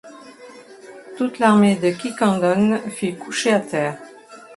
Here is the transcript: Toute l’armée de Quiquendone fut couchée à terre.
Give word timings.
Toute 1.15 1.37
l’armée 1.37 1.75
de 1.75 1.91
Quiquendone 1.91 2.79
fut 2.89 3.13
couchée 3.13 3.53
à 3.53 3.59
terre. 3.59 3.99